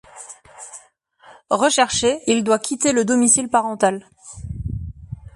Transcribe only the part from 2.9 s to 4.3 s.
le domicile parental.